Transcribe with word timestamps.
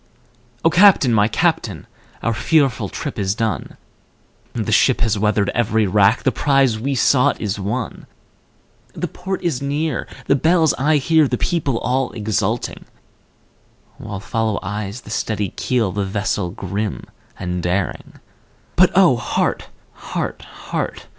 O 0.65 0.71
Captain! 0.71 1.13
my 1.13 1.27
Captain! 1.27 1.85
our 2.23 2.33
fearful 2.33 2.89
trip 2.89 3.19
is 3.19 3.35
done, 3.35 3.77
The 4.53 4.71
ship 4.71 5.01
has 5.01 5.19
weathered 5.19 5.49
every 5.51 5.85
rack, 5.85 6.23
the 6.23 6.31
prize 6.31 6.79
we 6.79 6.95
sought 6.95 7.39
is 7.39 7.59
won, 7.59 8.07
The 8.93 9.07
port 9.07 9.43
is 9.43 9.61
near, 9.61 10.07
the 10.25 10.35
bells 10.35 10.73
I 10.79 10.97
hear, 10.97 11.27
the 11.27 11.37
people 11.37 11.77
all 11.77 12.11
exulting, 12.13 12.85
While 13.99 14.19
follow 14.19 14.57
eyes 14.63 15.01
the 15.01 15.11
steady 15.11 15.49
keel, 15.49 15.91
the 15.91 16.03
vessel 16.03 16.49
grim 16.49 17.03
and 17.37 17.61
daring; 17.61 18.19
But 18.75 18.89
O 18.97 19.17
heart! 19.17 19.67
heart! 19.93 20.41
heart! 20.41 21.05